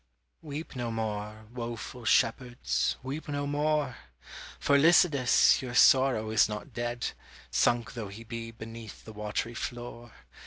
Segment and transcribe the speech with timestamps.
[0.41, 3.97] Weep no more, woful shepherds, weep no more!
[4.59, 7.11] For Lycidas your sorrow is not dead,
[7.51, 10.11] Sunk though he be beneath the watery floor.